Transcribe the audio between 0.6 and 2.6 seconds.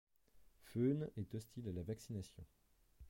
Föhn est hostile à la vaccination.